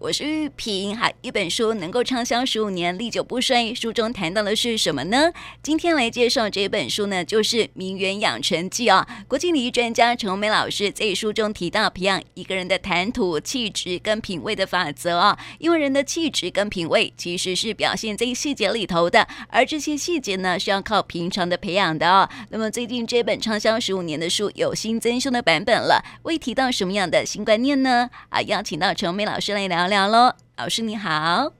[0.00, 0.96] 我是玉萍。
[0.96, 3.74] 哈，一本书能够畅销十五年，历久不衰。
[3.74, 5.30] 书中谈到的是什么呢？
[5.62, 9.06] 今天来介绍这本书呢，就是《名媛养成记》啊。
[9.28, 15.38] 国际礼仪专家陈红梅老师在书中提到，培养一个人的谈吐、气质跟品味的法则啊。
[15.58, 22.26] 因为人的气质跟品味其实是表现在细节里头的，而这些细节呢，是要靠平常的培养的哦。
[22.48, 28.08] 那么最近这本畅销十五年的书有新增修的版本了，会提到什么样的新观念呢？
[28.30, 30.32] 啊，邀请到陈红梅老师来聊聊喽。
[30.56, 31.52] 老师你好。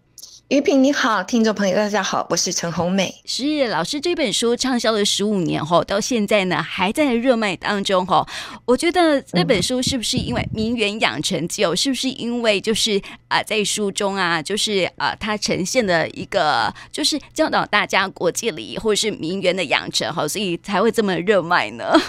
[0.50, 3.12] 于平你好，听众朋友大家好，我是陈红美。
[3.24, 8.24] 是老师，这本书畅销了十五年后，到现在呢还在热卖当中哈。
[8.64, 11.74] 我觉得那本书是不是因为名媛养成记哦？
[11.74, 22.00] 是不是因为就是啊、呃，在书中啊，就是啊、呃，它呈现的一个就是教导大家国际礼仪或者是名媛的养成哈，所以才会这么热卖呢？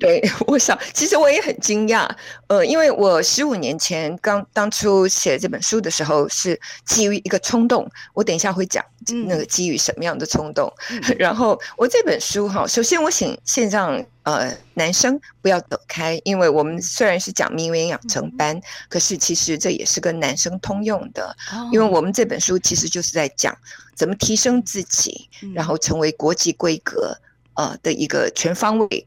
[0.00, 2.08] 对， 我想其实我也很惊讶，
[2.48, 7.88] 呃，因为我十五年前刚当初写这本书的时候，是基于一个冲动。
[8.14, 8.82] 我等一下会讲
[9.26, 10.72] 那个基于什么样的冲动。
[10.90, 23.54] 嗯、 然后我这本书哈，首先我请线上呃男生不要走开，因为我们虽然是讲名媛养成班，嗯、可是其实这也是跟男生通用的，哦、因为我们这本书其实就是在讲
[23.94, 27.14] 怎么提升自己，嗯、然后成为国际规格
[27.54, 29.06] 呃的一个全方位。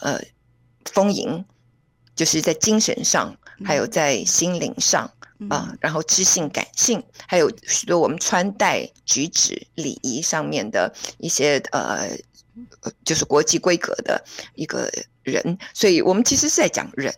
[0.00, 0.20] 呃，
[0.84, 1.44] 丰盈
[2.14, 5.04] 就是在精神上，还有在心灵上
[5.48, 12.08] 啊、呃，然后知性、感性，还有许多我们穿戴、举止、礼仪上面的一些呃，
[13.04, 14.90] 就是国际规格的一个。
[15.24, 17.12] 人，所以我们其实是在讲人，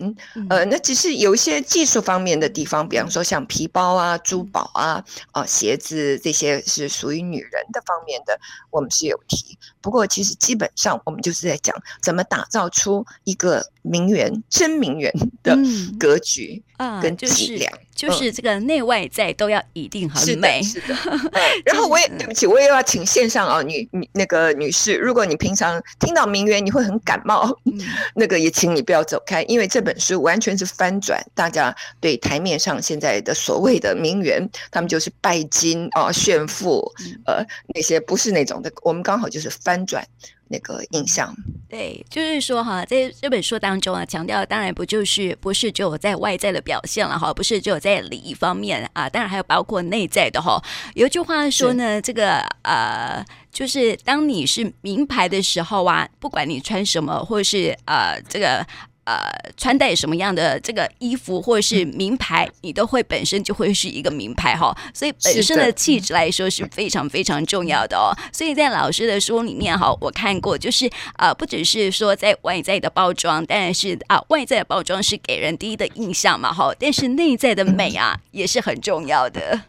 [0.49, 8.39] 呃，那只是有一些技术方面的地方，比方说像皮包啊、珠宝啊、啊鞋子这些是属于女人的方面的，
[8.71, 9.59] 我们是有提。
[9.81, 15.57] 不过其实基本上我们就是在讲怎么打造出一个名媛、真名媛的
[15.99, 17.73] 格局啊，跟质量。
[17.95, 20.95] 就是这个内外在都要一定很美，是的。
[20.95, 27.73] 是的然后我也对不起，我也要请线上啊女女那个女士，如果你平常听到名媛你会很感冒，嗯、
[28.15, 36.93] 那个也请你不要走开，因为这本书完全是翻转大家对台面上现在的所谓的名媛，他们就是拜金啊炫富，
[37.27, 40.07] 呃那些不是那种的，我们刚好就是翻转。
[40.49, 41.35] 那个印象，
[41.69, 50.63] 对，就是说哈，在这本书当中啊，强调当然不就是不是只有在外在的表现了哈，不是只有在礼仪方面啊，当然还有包括内在的哈。
[50.95, 53.25] 有一句话说呢，这个呃，
[53.57, 58.67] 就是当你是名牌的时候啊，不管你穿什么，或是呃这个。
[59.09, 59.23] 呃，
[59.57, 68.11] 穿戴什么样的这个衣服或者是名牌，你都会本身就会是一个名牌哈，所以本身的气质来说是非常非常重要的哦。
[68.33, 79.61] 所以在老师的书里面哈，我看过，就是啊，不只是说在外在的包装，当然是啊，外在的包装是给人第一的印象嘛哈，但是内在的美啊也是很重要的。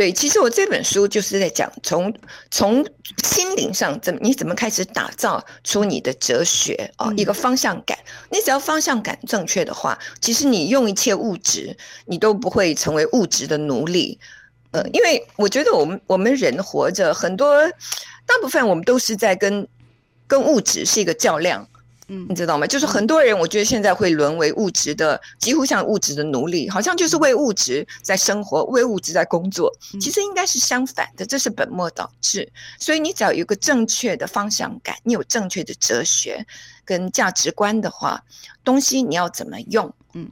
[0.00, 2.10] 对，其实我这本书就是在讲从
[2.50, 2.82] 从
[3.22, 7.98] 心灵上怎么你怎么开始打造出你的哲学啊，一个方向感。
[8.30, 14.18] 你只要方向感正确的话，其实你用一切物质，你都不会成为物质的奴隶。
[14.70, 17.68] 呃，因为我觉得我们我们人活着，很多
[18.24, 19.68] 大部分我们都是在跟
[20.26, 21.68] 跟物质是一个较量。
[22.12, 22.66] 嗯，你知道吗？
[22.66, 29.72] 就是很多人，我觉得现在会沦为物质的，几乎像物质的奴隶，好像就是为物质在生活，为物质在工作。
[30.00, 32.50] 其实应该是相反的，这是本末倒置。
[32.80, 36.44] 所以你只要有一个正确的方向感，你有正确的哲学
[36.84, 38.20] 跟价值观的话，
[38.64, 40.28] 东西你要怎么用，嗯，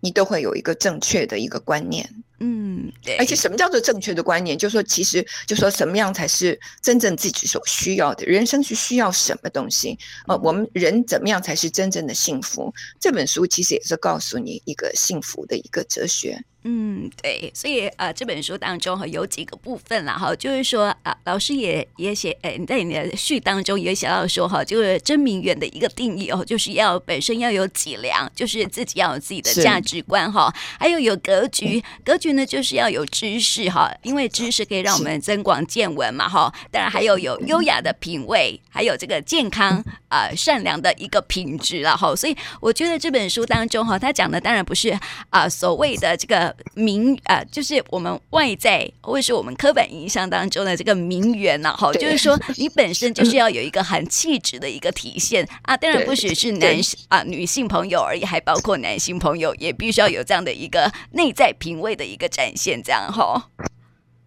[0.00, 2.08] 你都会有一个正确的一个观念。
[2.40, 4.56] 嗯，而且什么叫做正确的观念？
[4.56, 8.24] 就是说，其实就说什么样才是真正自己所需要的？
[8.26, 9.98] 人生是需要什么东西？
[10.26, 12.72] 呃，我们人怎么样才是真正的幸福？
[13.00, 16.40] 这本书其实也是告诉你一个幸福的一个哲学。
[16.70, 44.90] 嗯，对，所以呃，这本书当中哈有几个部分啦哈，就是说啊、呃，老师也也写，哎，你在你的序当中也写到说哈，就是真名媛的一个定义哦，就是要本身要有脊梁，就是自己要有自己的价值观哈，还有有格局，格局呢就是要有知识哈，因为知识可以让我们增广见闻嘛哈，当然还有有优雅的品味，还有这个健康啊、呃、善良的一个品质了哈，所以我觉得这本书当中哈，他讲的当然不是
[45.30, 46.54] 啊、呃、所谓的这个。
[46.74, 55.76] 名啊、呃，就是我们外在或者是我们刻板印象当中的这个名媛呐，哈，就是说你本身就是要有一个很气质的一个体现啊。
[55.76, 63.50] 当然不只是男性啊，女性朋友而已，还包括男性朋友，也必须要有这样的一个内在品味的一个展现，这样哈。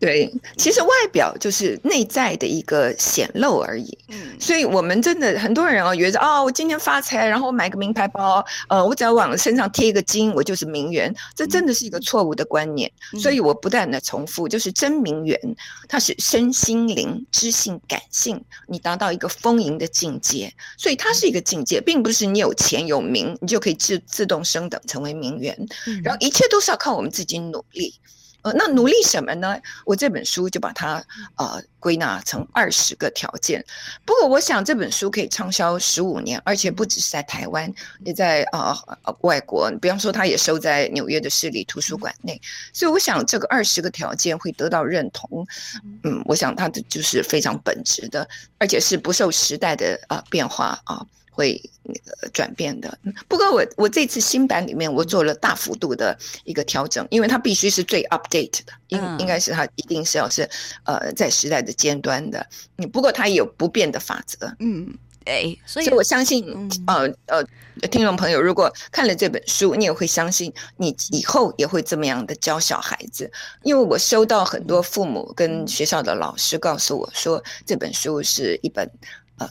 [0.02, 3.96] 对，其实外表就是内在的一个显露而已。
[4.08, 11.14] 嗯，所以我们真的很多人哦，觉得哦，我今天发财，然后我买个名牌包，呃，我只要往身上贴一个金，我就是名媛。
[11.36, 12.92] 这真的是一个错误的观念。
[13.14, 15.40] 嗯、所以我不断的重复，就是真名媛，
[15.88, 20.52] 它是身心灵、知性、感性，你达到一个丰盈的境界。
[20.80, 25.56] 所以它是一个境界，并不是你有钱有名，你就可以自自动升等成为名媛。
[25.86, 27.94] 嗯、然后一切都是要靠我们自己努力。
[28.44, 29.58] 呃，那努力什么呢？
[29.86, 31.04] 我这本书就把它
[31.36, 33.64] 呃归纳成二十个条件。
[34.06, 37.72] 不过，我想这本书可以畅销十五年，而且不只是在台湾，
[38.04, 38.76] 也在呃
[39.22, 39.72] 外国。
[39.82, 42.40] 比方说，它也收在纽约的市立图书馆内。
[42.74, 45.46] 所以，我想这个二十个条件会得到认同。
[46.04, 48.28] 嗯，我想它的就是非常本质的，
[48.58, 51.06] 而且是不受时代的呃变化啊。
[51.34, 52.96] 会那个转变的，
[53.28, 60.48] 不过我我这次新版里面我做了大幅度的一个调整，因为它必须是最 update 的，应应该是它一定是要是
[60.84, 62.46] 呃在时代的尖端的，
[62.78, 64.94] 嗯，不过它也有不变的法则，嗯，
[65.24, 66.46] 哎，所以我相信，
[66.86, 67.44] 呃呃，
[67.90, 73.32] 听众朋友如果看了这本书，你也会相信你以后也会这么样的教小孩子，
[73.64, 78.88] 因为我收到很多父母跟学校的老师告诉我说，这本书是一本。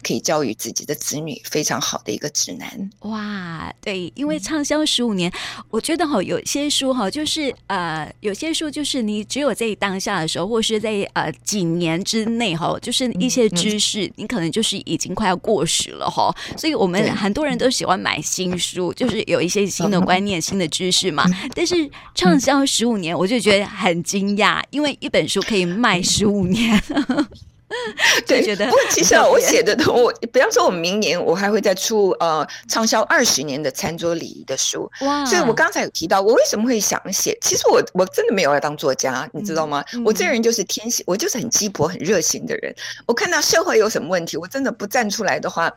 [0.03, 2.91] 可以教育自己的子女非常好的一个指南。
[3.01, 5.33] 哇，对，因为畅销十五年，
[5.71, 16.35] 我觉得哈，有些书哈，就是呃，有些书就是你只有在当下的时候，或是在呃几年之内哈，就是一些知识，你可能就是已经快要过时了哈。
[16.57, 21.25] 所以我们很多人都喜欢买新书，就是有一些新的观念、新的知识嘛。
[21.55, 26.81] 但是畅销十五年，我就觉得很惊讶，因为一本书可以卖十五年。
[28.27, 34.91] 对，觉得不过其实啊，我写的都我，比方说，我明年我还会再出呃畅销二十年的餐桌礼仪的书。
[35.03, 35.25] 哇！
[35.25, 37.37] 所以我刚才有提到，我为什么会想写？
[37.41, 39.85] 其实我我真的没有要当作家，你知道吗？
[39.95, 42.75] 嗯、我这人就是天性，我就是很鸡婆、很热心的人。
[43.07, 45.73] 我看到社会有什么问题，我真的不站出来的话，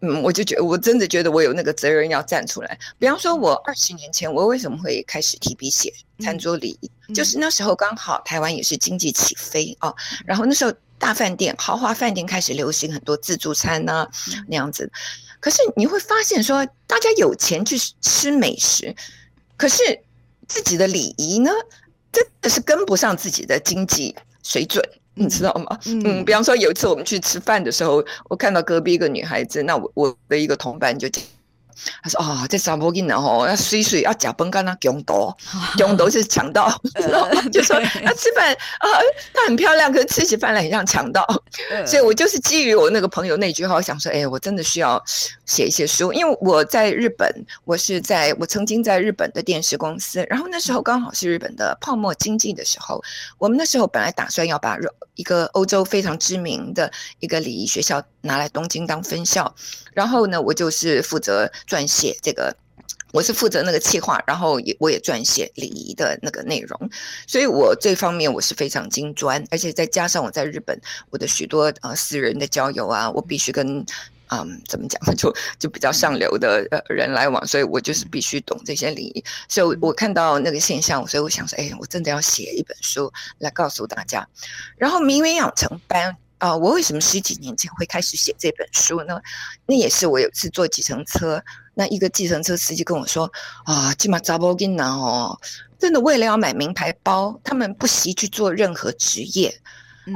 [0.00, 2.78] 嗯，我就觉得我真的觉得我有那个责任要站出来。
[2.98, 6.90] 比方说，我二十年前我为什么会开始提笔写餐桌礼仪？
[7.08, 9.92] 嗯、就是那时候刚好台湾也是经济起飞啊，
[10.24, 10.72] 然后那时候。
[11.02, 14.10] 大饭店、豪华饭店开始流行很多自助餐呐、啊，
[14.46, 14.88] 那样子。
[15.40, 18.94] 可是你会发现，说大家有钱去吃美食，
[19.56, 19.82] 可是
[20.46, 21.50] 自己的礼仪呢，
[22.12, 24.14] 真的是跟不上自己的经济
[24.44, 24.80] 水准，
[25.14, 25.76] 你知道吗？
[25.86, 31.20] 嗯，比方说有一次我们去吃饭的时候，我看到隔壁一个女孩子，那我我的一个同伴就讲。
[32.02, 35.36] 他说：“啊、哦，这查某囡仔吼，要水水要假崩干那强盗，
[35.78, 36.68] 强盗是强盗
[37.52, 38.88] 就说他吃饭啊，
[39.32, 41.26] 她很漂亮，可是吃起饭来很像强盗。
[41.86, 45.02] 所以我就是基于我那个朋友那句话，我想说，哎，我真的需要
[45.46, 47.28] 写一些书，因为我在日本，
[47.64, 53.02] 我是在我曾经在日本的电视公司，然后那时候刚好是日本的泡沫经济的时候，
[53.38, 54.78] 我们那时候本来打算要把
[55.14, 56.90] 一个欧洲非常知名的
[57.20, 59.54] 一个礼仪学校拿来东京当分校，
[59.92, 62.54] 然后呢，我就是负责。”撰写这个，
[63.12, 66.90] 我是负责那个企划，然后也我也撰写礼仪的那个内容，
[67.26, 70.78] 所以我这方面我是非常精专，而且再加上我在日本
[71.10, 73.84] 我的许多呃私人的交友啊，我必须跟
[74.28, 84.28] 嗯怎么讲， 就就比较上流的呃人来往，所以我就是必须懂这些礼仪，所以我看到那个现象，所以我想说，哎，我真的要写一本书来告诉大家，
[84.76, 86.16] 然后名媛养成班。
[86.42, 89.22] 啊、呃，我为什么十几年前会开始写这本书呢？
[89.64, 91.40] 那也是我有一次坐计程车，
[91.74, 93.32] 那一个计程车司机跟我说
[93.64, 95.38] ：“啊，起码查某囡仔哦，
[95.78, 99.56] 真的为了要买名牌包，他们不惜去做任何职业。”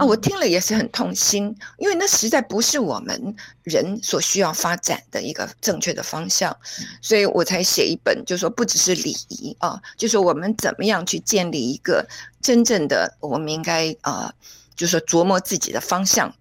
[0.00, 6.56] 啊，我听了也是很痛心，因为那实在不是我们人所需要发展的一个正确的方向，
[7.00, 12.04] 所以我才写一本，就是说不只是礼仪啊，就是说我们怎么样去建立一个
[12.42, 14.34] 真正的，我们应该啊。
[14.76, 16.34] 就是说琢磨自己的方向，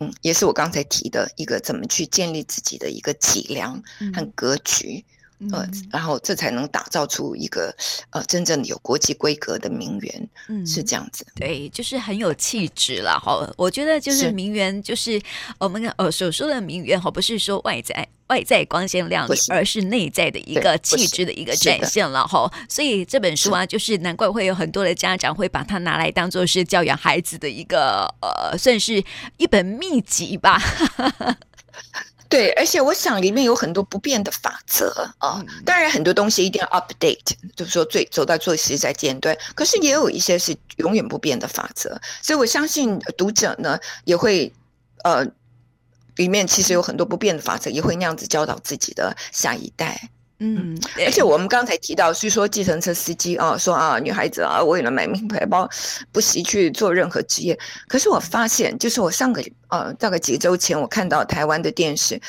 [0.00, 3.82] 嗯，也是我刚才提的一个怎么去建立自己的一个脊梁
[4.14, 5.13] 和格局，嗯、
[5.52, 7.74] 呃，然后这才能打造出一个
[8.10, 11.26] 呃真正有国际规格的名媛，嗯，是这样子。
[11.34, 13.48] 对，就是很有气质了哈。
[13.56, 15.20] 我觉得就是名媛，就是
[15.58, 18.06] 我们呃所说的名媛哈，不是说外在。
[18.28, 22.50] 外在光鲜亮丽，而是内在的一个气质的一个展现了哈。
[22.70, 29.04] 所以这本书啊，就是难怪会有很多的家长会把它拿来当做是教养孩子的一个呃，算是
[29.36, 30.58] 一本秘籍吧。
[32.34, 35.40] 对，而且我想里面有很多不变的法则啊。
[35.64, 39.36] 当然，很多东西一定要 update，就是说最走到最实在尖端。
[39.54, 44.52] 可是也有一些是永远不变的法则，所以我相信读者呢也会
[45.04, 45.24] 呃。
[46.16, 50.10] 里面其实有很多不变的法则，也会那样子教导自己的下一代。
[50.44, 55.66] 嗯，而且我们刚才提到，是说计程车司机啊，说啊，女孩子啊，为了买名牌包，
[56.12, 57.58] 不惜去做任何职业。
[57.88, 62.20] 可是我发现，就是我上个呃，大概几周前，我看到台湾的电视，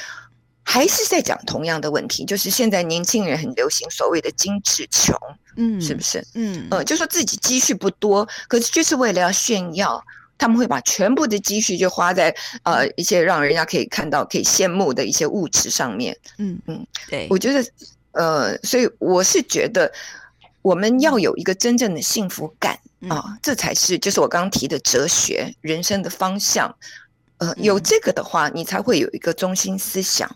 [0.63, 5.13] 还是在讲同样的问题，就是现在年轻人很流行所谓的精致穷，
[5.57, 6.25] 嗯，是不是？
[6.35, 10.01] 嗯，呃，就说自己积蓄不多，可是就是为了要炫耀。
[10.37, 16.13] 他们会把全部的积蓄就花在呃一些让人家可以看到、可以羡慕的一些物质上面。
[16.37, 17.65] 嗯嗯，对，我觉得
[18.15, 19.91] 呃，所以我是觉得
[20.61, 22.79] 我们要有一个真正的幸福感
[23.09, 26.75] 啊，这才是就是我刚刚提的哲学、人生的方向。
[27.37, 30.33] 呃，有这个的话，你才会有一个中心思想。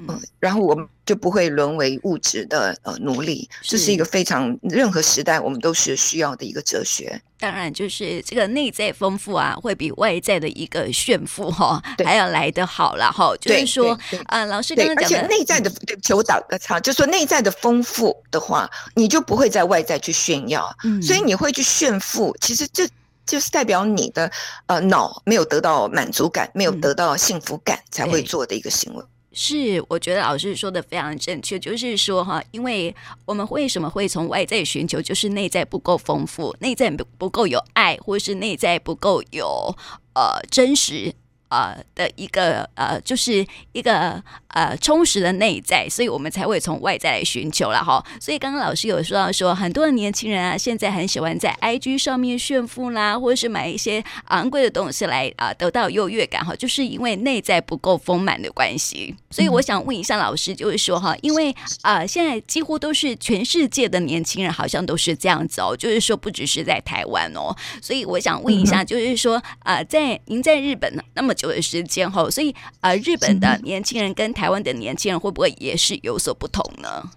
[0.00, 7.20] 嗯，然后我们就不会沦为物质的呃奴隶，这是一个非常任何时代我们都是需要的一个哲学。
[7.38, 13.36] 当然，就是这个内在丰富啊，会比外在的一个炫富哈还要来得好了哈。
[13.38, 13.92] 就是说，
[14.24, 15.70] 啊、呃，老师刚刚讲的，而且内在的
[16.02, 22.88] 求导的差，就是说内在的丰富的话，你就不会在外在去炫耀，嗯，所以你会去炫富，其实这
[23.26, 24.30] 就是代表你的
[24.66, 29.04] 呃脑没有得到满足感，没有得到幸福感才会做的一个行为。
[29.38, 39.76] 是，我觉得老师说的非常正确，就是说哈，因为我们为什么会从外在寻求，就是内在不够丰富，内在不不够有爱，或是内在不够有
[40.14, 41.12] 呃真实。
[41.48, 48.04] 呃的一个呃，就是一个呃充实的内在，所以我们才会从外在来寻求了哈。
[48.20, 59.14] 所以刚刚老师有说到说，很多的年轻人啊，现在很喜欢在 IG 上面炫富啦，或者是买一些昂贵的东西来啊、呃，得到优越感哈，就是因为内在不够丰满的关系。
[59.30, 61.50] 所以我想问一下老师，就是说哈，因为
[61.82, 67.54] 啊、呃，现在几乎都是全世界的年轻人好像都是这样子哦，就是说不只是在台湾哦。
[67.82, 77.08] 所以我想问一下，就是说啊、呃，在您在日本那么久的时间后，所以呃，日本的年轻人跟台湾的年轻人会不会也是有所不同呢？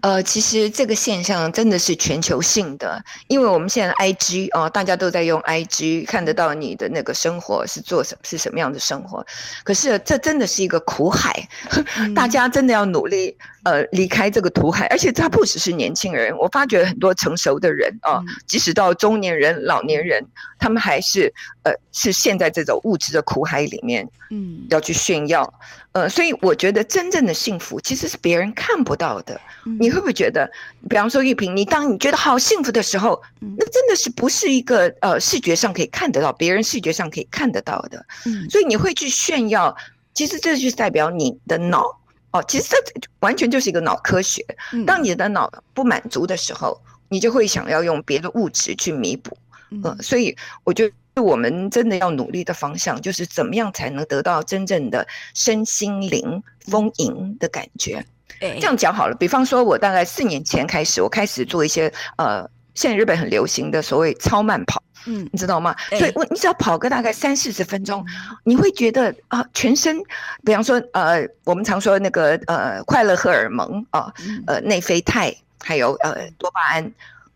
[0.00, 9.24] 呃，其实这个现象真的是全球性的，因为我们现在 IG 哦，大家都在用 IG，看得到你的那个生活是做什么，是什么样的生活。
[9.64, 11.48] 可是这真的是一个苦海，
[12.14, 14.86] 大家真的要努力呃离开这个苦海。
[14.86, 20.24] 而且它不只是年轻人，我发觉很多成熟的人啊，即使到中年人、老年人，
[20.58, 25.52] 他们还是呃是陷在这种物质的苦海里面，嗯，要去炫耀。
[25.94, 29.40] 呃，所以我觉得真正的幸福其实是别人看不到的。
[29.78, 30.50] 你会不会觉得，
[30.90, 38.04] 比方说玉萍，你当你觉得好幸福的时候，那真的是不是一个呃视觉上可以看得到，别人视觉上可以看得到的。
[38.50, 39.74] 所以你会去炫耀，
[40.14, 41.84] 其实这就是代表你的脑
[42.32, 42.76] 哦，其实这
[43.20, 44.44] 完全就是一个脑科学。
[44.84, 49.38] 当你的脑不满足的时候，你就会想要用别的物质去弥补。
[49.70, 51.22] 嗯，所以我觉得。
[51.22, 58.04] 我们真的要努力的方向，就是怎么样才能得到真正的身心灵丰盈的感觉。
[58.40, 65.74] 这样讲好了，比方说，我大概四年前开始，我开始做一些呃，现在日本很流行的所谓超慢跑，嗯，你知道吗？
[65.90, 68.04] 所以我你只要跑个大概三四十分钟，
[68.42, 69.98] 你会觉得啊、呃，全身，
[70.44, 74.12] 比方说呃，我们常说那个呃，快乐荷尔蒙啊，
[74.46, 76.92] 呃，内啡肽，还有呃，多巴胺。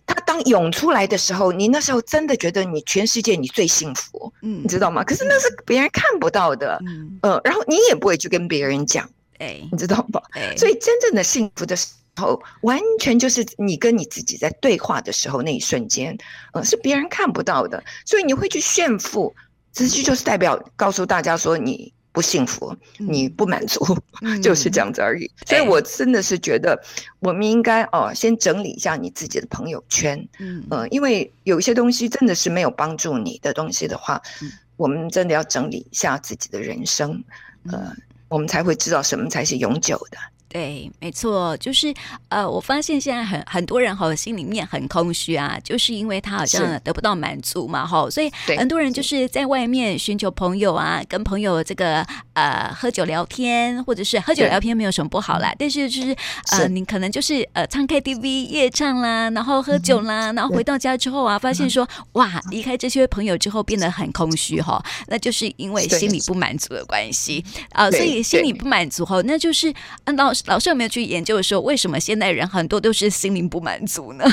[0.09, 5.05] 他当涌出来的时候，你那时候真的觉得你全世界你最幸福，嗯，你知道吗？
[5.05, 10.23] 可是那是别人看不到的，嗯，呃，然后你也不会去跟别人讲，哎，你知道吧？
[10.57, 11.87] 所以真正的幸福的时
[12.17, 16.17] 候，完全就是你跟你自己在对话的时候那一瞬间，
[16.53, 19.35] 呃，是别人看不到的，所以你会去炫富，
[19.73, 21.93] 其实就是代表告诉大家说你。
[22.19, 25.25] 不幸福，你不满足，嗯、 就是这样子而已。
[25.25, 26.77] 嗯、所以，我真的是觉得，
[27.21, 37.23] 我们应该哦，先整理一下你自己的朋友圈，嗯、呃，因为有一些东西真的是没有帮助你的东西的话，嗯、我们真的要整理一下自己的人生，
[37.71, 37.95] 呃，
[38.27, 40.19] 我们才会知道什么才是永久的。
[40.49, 41.93] 对，没错，就是
[42.31, 52.03] 呃，我发现现在很很多人哈，心里面很空虚啊，就是因为他好像得不到满足嘛，哈，所以很多人就是在外面寻求朋友啊，跟朋友这个
[52.33, 56.17] 呃喝酒聊天，或者是喝酒聊天没有什么不好啦，但是就是
[56.53, 67.45] 呃，你可能就是呃唱 KTV 夜唱啦，然后喝酒啦，然后回到家之后啊，发现说哇，离开这些朋友之后变得很空虚哈，那就是因为心理不满足的关系。
[67.73, 69.71] 啊，所以心理不满足后，那就是
[70.05, 70.33] 按照。
[70.47, 74.25] 老师有没有去研究说，为什么现代人很多都是心灵不满足呢？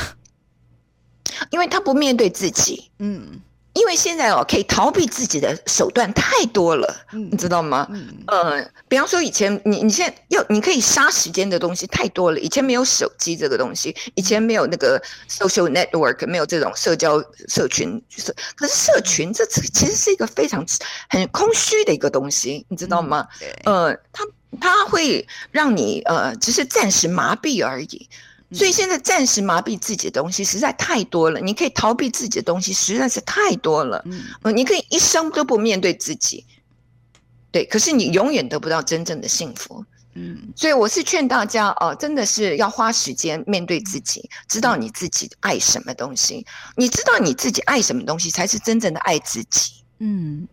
[1.50, 3.42] 因为他不面对自己，嗯。
[3.78, 7.86] 因为现在哦，可以逃避自己的手段太多了，嗯、你知道吗？
[7.92, 12.40] 嗯，呃，比方说以前你你现在要你可以杀时间的东西太多了。
[12.40, 14.98] 以前没有手机这个东西，以前没有那个
[15.28, 20.66] social network，没有这种社交社群，就是可是社群这其实是一个非常
[21.10, 23.28] 很空虚的一个东西，你知道吗？
[23.66, 24.24] 嗯、呃，它
[24.60, 28.10] 它会让你呃，只是暂时麻痹而已。
[28.52, 34.02] 所以现在暂时麻痹自己的东西实在太多了，你可以逃避自己的东西实在是太多了。
[34.06, 36.46] 嗯，你可以一生都不面对自己，
[37.52, 39.84] 对，可是你永远得不到真正的幸福。
[40.14, 46.46] 嗯，所以我是劝大家哦，真的是要花时间面对自己，知道你自己爱什么东西，
[46.78, 49.84] 你知道你自己爱什么东西，才是真正的爱自己。
[50.00, 50.48] 嗯。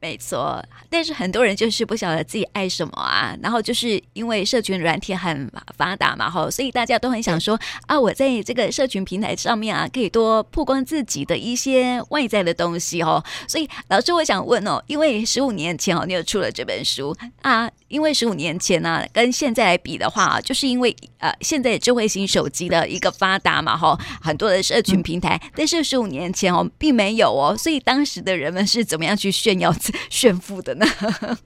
[0.00, 13.22] 没错，但是很多人就是不晓得自己爱什么啊，然后就是因为社群软体很发达嘛，哈，所以大家都很想说啊，我在这个社群平台上面啊，可以多曝光自己的一些外在的东西哦。
[13.48, 17.68] 所以老师，我想问哦，因为十五年前哦，你有出了这本书啊。
[17.88, 29.72] 因为十五年前呢、啊，跟现在来比的话，就是因为呃，现在智慧型手机的一个发达嘛，哈，很多的社群平台，但是十五年前哦，并没有哦，所以当时的人们是怎么样去炫耀、
[30.10, 30.86] 炫富的呢？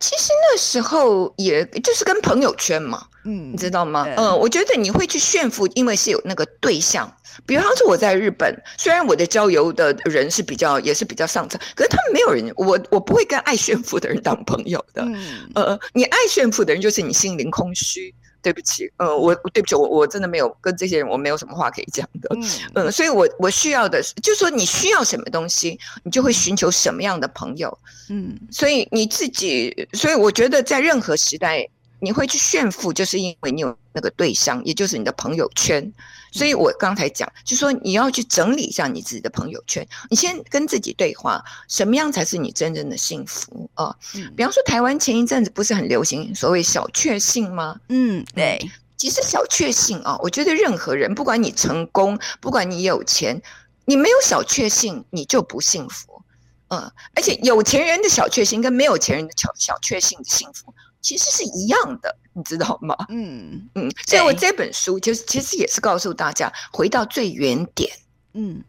[0.00, 4.04] 其实那时候也就是跟朋友圈嘛，嗯，你知道吗？
[4.16, 7.10] 嗯，我觉得你会去炫富，因为是有那个对象。
[7.46, 15.02] 比方说我在日本，虽然我的交友的人是比较也是比较上层，可是他们没有人，我我不会跟爱炫富的人当朋友的。
[15.02, 18.12] 嗯，呃，你爱炫富的人就是你心灵空虚。
[18.42, 22.28] 对不起，呃，我对不起，我我真的没有跟这些人，我没有什么话可以讲的。
[22.34, 22.42] 嗯，
[22.74, 27.78] 呃，所以我我需要的是，就是说你需要什么东西，你就会寻求什么样的朋友。
[28.10, 31.68] 嗯，所以你自己，所以我觉得在任何时代。
[32.02, 35.92] 你会去炫富，就是因为你有那个对象，也就是你的朋友圈。
[36.32, 39.86] 所以我刚才讲，就是说你要去整理一下你自己的朋友圈。
[40.10, 43.94] 你先跟自己对话，什么样才是你真正的幸福啊？
[44.36, 47.78] 比方说，台湾前一阵子不是很流行所谓小确幸吗？
[47.88, 48.58] 嗯，对。
[48.96, 53.40] 其实小确幸啊，我觉得任何人，不管你成功，不管你有钱，
[53.84, 56.22] 你没有小确幸，你就不幸福。
[56.68, 60.74] 嗯，而且有钱人的小确幸跟没有钱人的小小确幸的幸福。
[61.02, 62.96] 其实是一样的，你知道吗？
[63.08, 67.92] 嗯嗯，所以我这本书就是其实也是告诉大家回到最原点。
[68.34, 68.62] 嗯，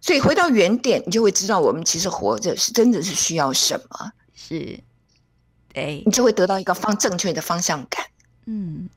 [0.00, 4.12] 所以回到原点，你就会知道我们其实活着是真的是需要什么。
[4.34, 4.78] 是，
[5.72, 8.04] 对，你就会得到一个方正确的方向感。
[8.46, 8.90] 嗯，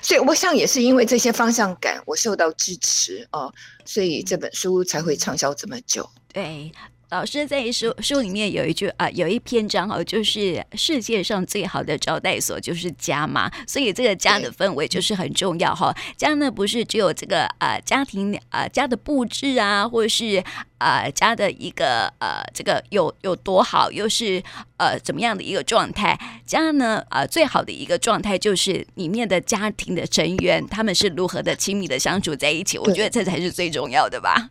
[0.00, 3.52] 所以我想也是因为这些方向感，我受到支持哦，
[3.84, 6.08] 所以这本书才会畅销这么久。
[6.32, 6.72] 对。
[7.10, 15.92] 老师在书书里面有一句啊、呃，有一篇章哦，就是世界上最好的招待所就是家嘛，所以这个家的氛围就是很重要哈。
[16.16, 20.36] 家呢不是只有这个啊、呃、家庭啊、呃、家的布置啊，或者是
[20.78, 24.40] 啊、呃、家的一个呃这个有有多好，又是
[24.76, 26.16] 呃怎么样的一个状态？
[26.46, 34.50] 家呢啊、呃、最好的一个状态就是里面的家庭的成员他们是如何的亲密的相处在一起，我觉得这才是最重要的吧。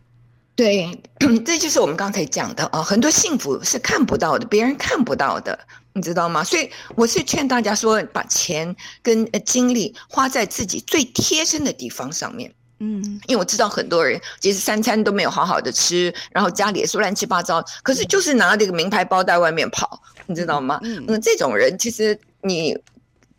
[0.60, 1.00] 对，
[1.42, 5.58] 这就是我们刚才讲的啊，很多幸福是看不到的，别人看不到的，
[5.94, 6.44] 你知道吗？
[6.44, 12.52] 所以我是劝大家说，把钱跟精力花在自己最贴身的地方上面。
[12.80, 20.78] 嗯，因为我知道很多人其实三餐都没有好好的吃，然后家里也是乱七八糟，可是就是拿这个名牌包在外面跑，你知道吗？
[20.82, 22.76] 嗯，这种人其实你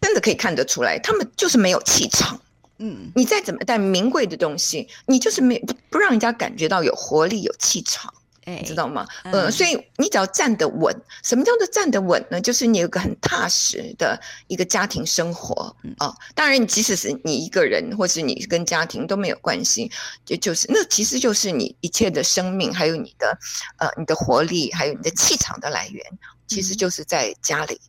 [0.01, 2.41] 真的可以看得出来，他们就是没有气场。
[2.83, 8.11] 嗯，你再怎么带名贵的东西，你就是没不不让人家感觉到有活力、有气场，
[8.45, 9.05] 哎，你知道吗？
[9.23, 10.91] 嗯、呃，所以你只要站得稳。
[11.23, 12.41] 什么叫做站得稳呢？
[12.41, 16.15] 就是你有个很踏实的一个家庭生活啊、呃。
[16.33, 19.91] 当然，即使是你一个人，或是你跟家庭都没有关系，
[20.25, 23.37] 就就是那其实就是你一切的生命，还有你的
[23.77, 26.03] 呃你的活力，还有你的气场的来源，
[26.47, 27.79] 其实就是在家里。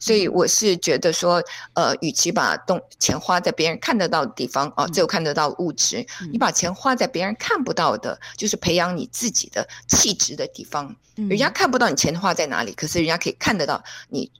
[0.00, 1.40] 所以我是觉得说，
[1.74, 10.96] 呃，与其把动钱花在别人看得到的地方啊，只有看得到物质，你把钱花在别人看不到的，就是培养你自己的气质的地方。
[11.14, 14.30] 人家看不到你钱花在哪里，可是人家可以看得到你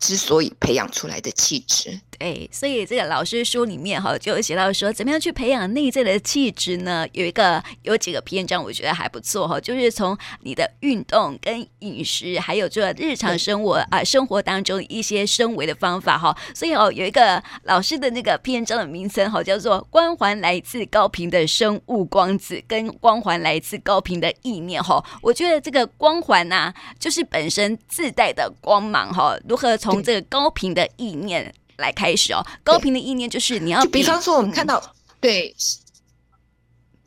[0.00, 2.00] 之所以培养出来的气质。
[2.18, 7.06] 对，所以这个老师书里面哈，就有写到说，怎么样去培养内在的气质呢？
[7.12, 16.36] 有一个有几个篇章，我觉得还不错哈，就是从你的运动跟饮食，还有这日常生活啊、呃，生活当中一些生活的方法哈。
[16.54, 25.04] 所以哦，有一个老师的那个篇章的名称哈，叫做“光环来自高频的生物光子”跟“光环来自高频的意念”哈。
[25.20, 29.36] 我觉得这个光环呐、啊，就是本身自带的光芒哈。
[29.48, 31.52] 如何从这个高频的意念？
[31.76, 35.56] 来开始哦，高频的意念就是你要比，比方说我们看到，嗯、对，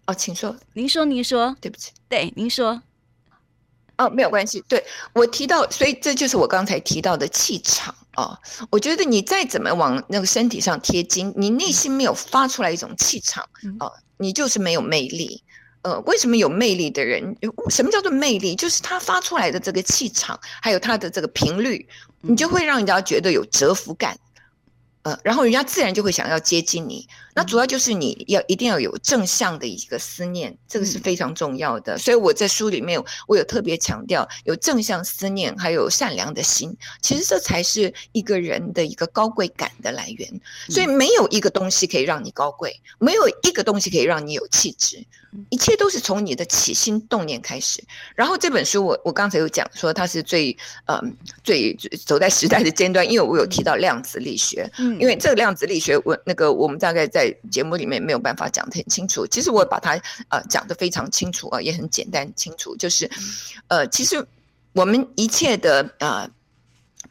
[0.06, 2.82] 哦，请说，您说，您说，对不起，对，您说，
[3.98, 8.38] 哦，没有关系，对，我提到，所以这就是我刚才提到的气场哦，
[8.70, 13.48] 我觉得你再怎么往那个身体上贴金，你内心没有发出来一种气场，
[13.80, 15.44] 哦，你就是没有魅力。
[15.84, 17.38] 呃，为什么有魅力的人？
[17.70, 18.56] 什么叫做魅力？
[18.56, 21.88] 就是他发出来的这个气场，还有他的这个频率，
[22.20, 24.18] 你就会让人家觉得有折服感。
[25.08, 27.08] 呃，然后人家自然就会想要接近你。
[27.34, 31.98] 那主要就是你要一定要有正向的一个思念，这个是非常重要的。
[31.98, 40.42] 所以我在书里面我有特别强调，有正向思念，还有善良的心，其实这才是一个人的一个高贵感的来源。
[40.68, 45.06] 所以没有一个东西可以让你高贵，没有一个东西可以让你有气质，
[45.50, 47.84] 一切都是从你的起心动念开始。
[48.16, 51.04] 然后这本书我我刚才有讲说它是最嗯、呃、
[51.44, 51.74] 最
[52.06, 54.70] 走在时代的尖端，因为我有提到量子力学。
[54.78, 59.28] 嗯因为这个量子力学，我那个我们大概在节目里面没有办法讲得很清楚。
[59.28, 63.10] 其实我把它呃讲得非常清楚啊，也很简单清楚，就是
[63.68, 64.26] 呃，其实
[64.74, 66.30] 我们一切的呃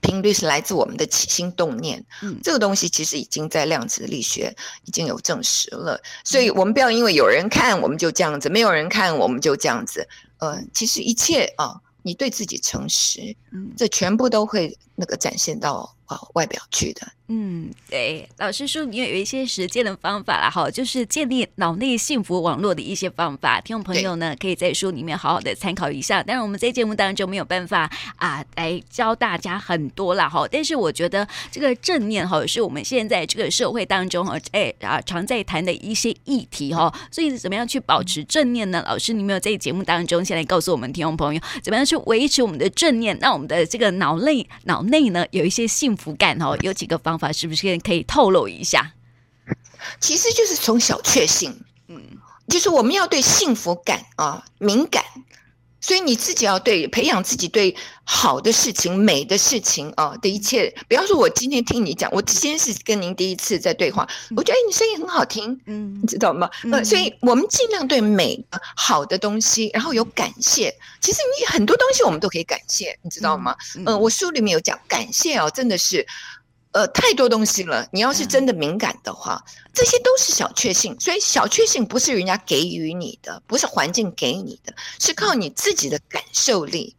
[0.07, 2.03] 频率是来自我们的起心动念。
[2.23, 6.01] 嗯，这个东西其实已经在量子力学已经有证实了。
[6.25, 10.09] 所以我们不要因为有人看我们就这样子，没有人看我们就这样子。
[10.39, 17.07] 呃，其实一切啊，你对自己诚实，嗯，这全部都会那个展现到啊外表去的。
[17.29, 26.23] 嗯，对，老师说你有一些实践的方法啦，哈，就是建立脑内幸福网络的一些方法，听众朋友呢可以在书里面好好的参考一下。
[26.23, 38.85] 当然，我们在节目当中没有办法啊来教大家很多啦，哈，但是我觉得这个正念哈是我们现在这个社会当中哈哎啊常在谈的一些议题哈，所以怎么样去保持正念呢？
[38.87, 47.16] 老师，你没有在节目当中先来告诉我们听众朋友，怎么样去维持我们的正念，让我们的这个脑内脑内呢有一些幸福感哦，有几个方。
[47.17, 48.93] 方法是不是可以透露一下？
[50.01, 52.03] 其实就是从小确幸，嗯，
[52.49, 55.03] 就是我们要对幸福感啊敏感，
[55.81, 60.75] 所以你自己要对培养自己对好的事情、美的事情啊的一切。
[60.89, 66.51] 比方说，我今天听你讲，我今天是跟您第一次在对话，我觉得哎，你声音很好听，嗯，你知道吗？
[66.65, 70.75] 嗯，所以我们尽量对美好的东西，然后有感谢。
[71.01, 73.55] 其实你很多东西我们都可以感谢，你知道吗？
[73.77, 76.05] 嗯，我书里面有讲感谢哦，真的是。
[76.77, 77.89] 呃，太多东西了。
[77.91, 80.95] 你要是真的敏感的话，这些都是小确幸。
[81.01, 86.95] 所以小确幸不是人家给予你的，不是环境给你的，是靠你自己的感受力。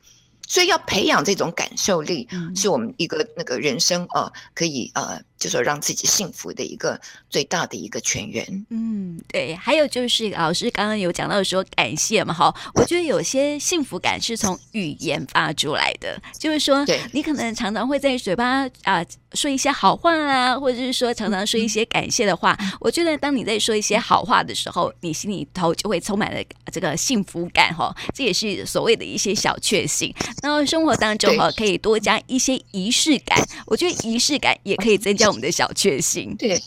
[0.48, 5.22] 所以要培养这种感受力，是我们一个那个人生呃，可以呃。
[5.38, 8.66] 就说让自己幸福的一个最大的一个泉源。
[8.70, 9.56] 嗯，对。
[9.56, 22.56] 还有就是老师刚刚有讲到说感谢嘛，哈，我觉得有些幸福感是从语言发出来的，就是说，你可能常常会在嘴巴啊、呃、说一些好话啊，或者是说常常说一些感谢的话。
[22.60, 30.14] 嗯、我觉得当你在说一些好话的时候，你心里头就会充满了这个幸福感，哈，这也是所谓的一些小确幸。
[30.42, 35.27] 然后生活当中哈，可以多加一些仪式感，我觉得仪式感也可以增加。
[35.28, 36.62] 我们的小确幸，对，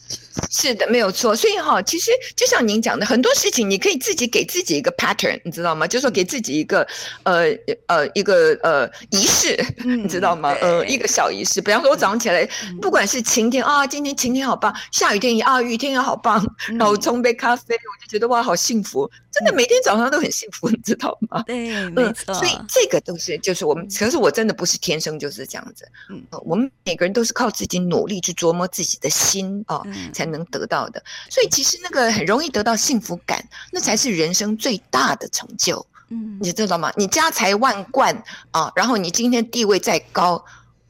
[0.49, 1.35] 是的，没有错。
[1.35, 5.87] 所以哈，其实就像您讲的，很多事情你可以自己给自己一个 pattern，你知道吗？
[5.87, 6.87] 就是说给自己一个
[7.25, 7.47] 呃
[7.87, 10.51] 呃一个呃仪式，你知道吗？
[10.61, 11.61] 呃，一个小仪式。
[11.61, 12.49] 比方说，我早上起来，
[12.81, 16.45] 不管是晴天啊，今天晴天好棒；下雨天也啊，雨天也好棒。
[16.79, 19.11] 然后冲杯咖啡，我就觉得哇，好幸福。
[19.33, 21.43] 真的每天早上都很幸福，你知道吗？
[21.47, 22.35] 对，没错。
[22.35, 25.89] 所以这个都是就是我们，可是我真的不是天生就是这样子。
[26.11, 31.03] 嗯，我们每个人都是靠自己努力去琢磨自己的心啊，才能得到的。
[31.29, 35.87] 所以其实那个很容易得到幸福感，那才是人生最大的成就。
[36.09, 36.93] 嗯，你知道吗？
[36.97, 40.45] 你家财万贯啊，然后你今天地位再高，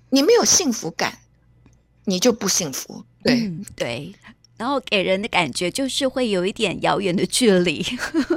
[0.09, 1.19] 你没有幸福感，
[2.05, 3.05] 你就不幸福。
[3.23, 4.15] 对对。
[4.57, 7.83] 然后给人的感觉就是会有一点遥远的距离，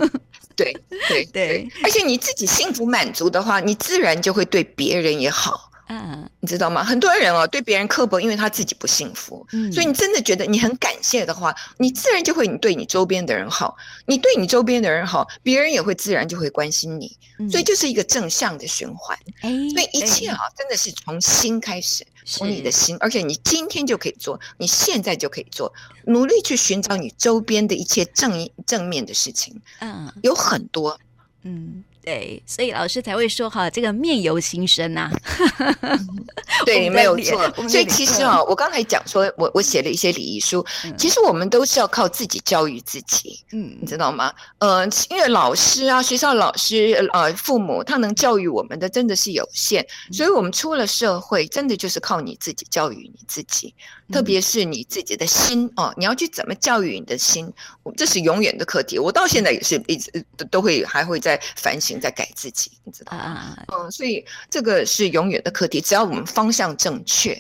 [0.55, 0.73] 对
[1.09, 5.69] 对对，而且你自己幸福满足的话，你自然就会对别人也好。
[5.89, 6.83] 嗯，你知道吗？
[6.83, 9.47] 很多人哦，对别人刻薄，因为他自己不幸福。
[9.53, 13.77] 嗯，所以你真的觉得你很感谢的话，你自然就会你对你周边的人好，
[14.07, 17.17] 你对你周边的人好，别人也会自然就会关心你。
[17.39, 19.17] 嗯，所以就是一个正向的循环。
[19.39, 25.73] 哎，所以一切啊，真的是从心开始，从你的心，而且你今天就可以做，你现在就可以做，
[26.07, 29.61] 努力去寻找你周边的一切正正面的事情。
[29.79, 30.99] 嗯，有很多。
[31.43, 31.85] 嗯。
[32.03, 35.99] 对，所以老师才会说哈，这个面由心生呐、啊。
[36.65, 37.49] 对，没有错。
[37.69, 43.39] 所以其实啊，我刚才讲说，我我写了一些礼仪书，嗯、其实我们都是要靠自己教育自己。
[43.53, 44.33] 嗯，你知道吗？
[44.59, 53.73] 呃，因为老师啊，学校老师呃，父母他能教育我们的真的是有限，嗯、所以我们出了社会，真的就是靠你自己教育你自己。
[54.11, 57.51] 特别是你自己的心哦，你要去怎么教育你的心，
[57.97, 58.99] 这是永远的课题。
[58.99, 60.11] 我到现在也是一直
[60.51, 63.57] 都会还会在反省，在改自己，你知道吗？
[63.67, 65.81] 嗯，所以这个是永远的课题。
[65.81, 67.33] 只要我们方向正确，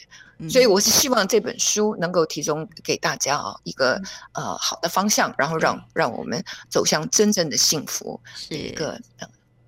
[0.49, 4.01] 所以我是希望这本书能够提供给大家啊一个
[4.33, 8.99] 呃好的方向，然后让让我们走向真正的幸福是一个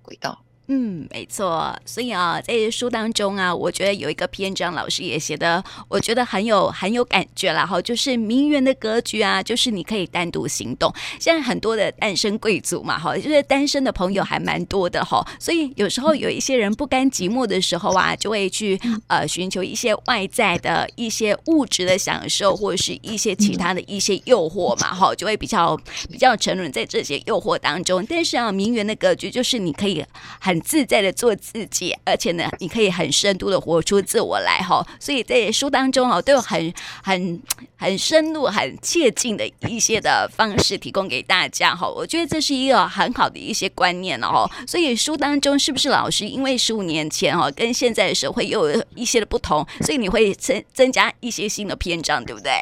[0.02, 0.38] 轨道。
[0.68, 1.72] 嗯，没错。
[1.84, 7.80] 所以啊，在书当中啊，我觉得有一个篇章，老师也写的，我觉得很有很有感觉了哈。
[7.80, 10.92] 就是名媛的格局啊，就是你可以单独行动。
[11.20, 15.24] 现在很多的单身贵族嘛，哈，就是单身的朋友还蛮多的哈。
[15.38, 18.76] 所以有时候有一些人不甘寂寞的时候啊，就会去
[19.06, 25.76] 呃寻求一些外在的一些物质的享受，或者是一些其他的一些诱惑嘛，哈，就会比较
[26.10, 28.04] 比较沉沦在这些诱惑当中。
[28.08, 30.04] 但是啊，名媛的格局就是你可以
[30.40, 30.55] 很。
[30.56, 34.84] 很自在的做自己，而且呢，你可以很深度的活出自我来哈。
[34.98, 37.42] 所以在书当中哦，都有很很
[37.76, 41.86] 很深入、很切近的一些的方式提供给大家哈。
[41.86, 44.50] 我觉得这是一个很好的一些观念哦。
[44.66, 52.52] 所以书当中是不是老师因为十五年前哈跟现在的社会又有一些的不同，所以你会增增加一些新的篇章，对不对？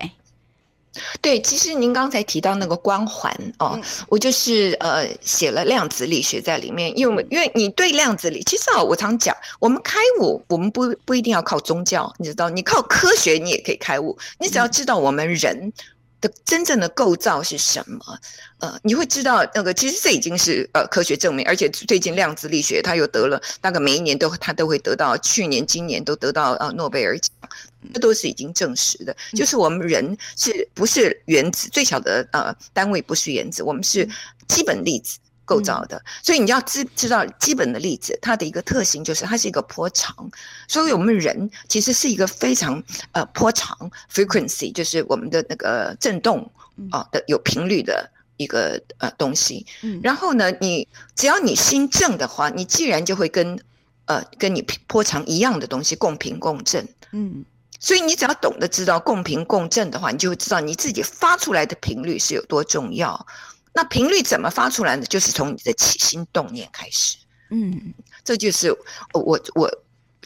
[1.21, 15.73] 对，其实您刚才提到那个光环哦，嗯、我就是呃写了量子力学在里面，因为因为你对量子力，其实啊，我常讲，我们开悟，我们不不一定要靠宗教，你知道，你靠科学你也可以开悟，你只要知道我们人
[16.21, 18.01] 的真正的构造是什么，
[18.59, 27.31] 呃，你会知道那个其实这已经是呃科学证明，而且最近量子力学它又得了，大概每一年都它都会得到，去年今年都得到呃诺贝尔奖。
[27.93, 34.09] 这都是已经证实的，就是我们人是不是原子最小的呃单位不是原子，我们是
[34.49, 40.31] 基本粒子构造的，所以你要知知道基本的粒子它的一个特性就是它是一个波长，
[40.67, 46.51] 所以我们人其实是一个非常呃波长 frequency 就是我们的那个振动
[46.91, 49.67] 啊的有频率的一个呃东西，
[50.03, 53.59] 然后呢，你只要你心正的话，你既然就会跟
[54.07, 57.45] 呃跟你波长一样的东西共频共振，嗯。
[57.85, 63.27] 所以你只要懂得知道共频共振的话，你就会知道你自己发出来的频率是有多重要。
[63.75, 65.05] 那频率怎么发出来呢？
[65.05, 67.19] 就是从你的起心动念开始。
[67.51, 67.93] 嗯，
[68.25, 68.73] 这就是
[69.13, 69.71] 我我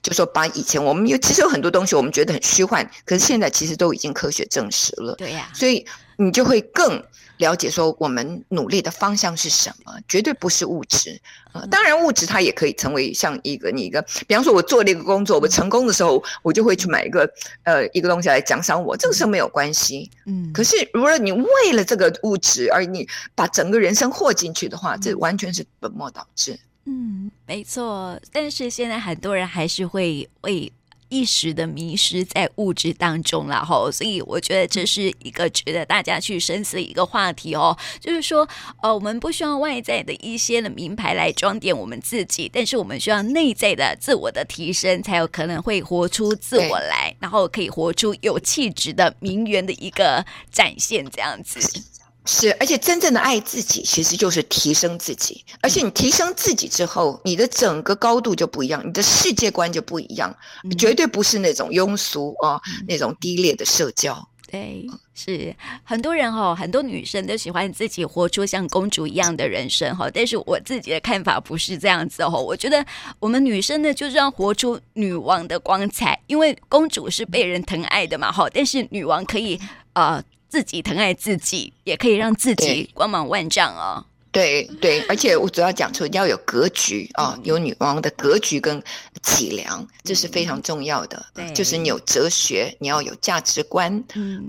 [0.01, 5.16] 就说把以前我们有其实有很多东西我们觉得很虚幻，可是现在其实都已经科学证实了。
[5.16, 5.85] 对呀，所以
[6.16, 7.03] 你就会更。
[7.38, 11.20] 了解说我们努力的方向是什么，绝对不是物质。
[11.53, 17.29] 呃，当然物质它也可以成为像一个你一个，比方说我做了一个工作，我成功的时候，我就会去买一个
[17.62, 20.11] 呃一个东西来奖赏我，这个是没有关系。
[20.27, 26.59] 嗯，可是如果你为了这个物质而你把整个人生豁进去的话，这完全是本末倒置。
[26.85, 28.20] 嗯，没错。
[28.33, 30.70] 但是现在很多人还是会为。
[31.09, 37.77] 一时的迷失在物质当中了哈，所以我觉得这是一个值得大家去深思的一个话题哦。
[38.01, 38.49] 就是说，
[38.83, 51.97] 呃，我们不需要外在的一些的名牌来装点我们自己，但是我们需要内在的自我的提升，才有可能会活出自我来，然后可以活出有气质的名媛的一个展现，这样子。
[52.31, 55.43] 是，而且真正的爱自己，其实就是提升自己。
[55.62, 60.37] 而且你提升自己之后，你的整个高度就不一样，你的世界观就不一样，
[60.79, 64.29] 绝对不是那种庸俗啊，那种低劣的社交。
[64.47, 70.11] 对，是很多人哈，很多女生都喜欢自己活出像公主一样的人生哈。
[70.12, 72.85] 但是我自己的看法不是这样子哦，我觉得
[73.19, 78.47] 我们女生呢，就是要活出女王的光彩，因为公主是被人疼爱的嘛哈。
[78.53, 79.59] 但是女王可以
[79.95, 80.23] 呃。
[80.48, 84.04] 自己疼爱自己，也可以让自己光芒万丈哦。
[84.30, 88.80] 对对，而且我主要讲出要有格局啊、哦，有女王的格局跟
[89.22, 91.24] 脊梁，这是非常重要的。
[91.34, 94.04] 对，就是你有哲学，你要有价值观。
[94.14, 94.46] 嗯。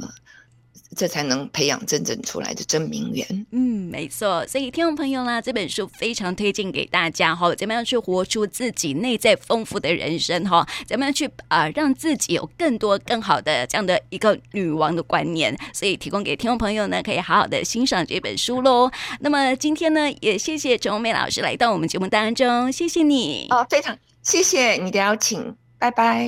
[0.99, 3.25] 这才能培养真正出来的真名媛。
[3.53, 4.45] 嗯，没错。
[4.45, 7.55] 所以听众朋友啦，这本书非常推荐给大家哈。
[7.55, 10.67] 怎么样去活出自己内在丰富的人生哈？
[10.85, 15.57] 怎么样去啊、呃，让自己有更多更好的这样的一个女王的观念？
[15.73, 18.91] 所以提供给听众朋友呢，可以好好的欣赏这本书喽。
[19.21, 23.47] 那么今天呢，也谢谢陈红梅老师来到我们节目当中，谢谢你。
[23.51, 26.27] 哦，非常谢谢你的邀请，拜拜。